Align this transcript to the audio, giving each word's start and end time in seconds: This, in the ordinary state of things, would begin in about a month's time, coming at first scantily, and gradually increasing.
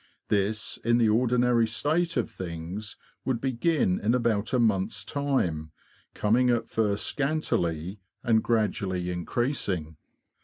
This, 0.29 0.79
in 0.83 0.97
the 0.97 1.09
ordinary 1.09 1.67
state 1.67 2.17
of 2.17 2.27
things, 2.31 2.97
would 3.23 3.39
begin 3.39 3.99
in 3.99 4.15
about 4.15 4.51
a 4.51 4.57
month's 4.57 5.05
time, 5.05 5.69
coming 6.15 6.49
at 6.49 6.71
first 6.71 7.05
scantily, 7.05 7.99
and 8.23 8.41
gradually 8.43 9.11
increasing. 9.11 9.97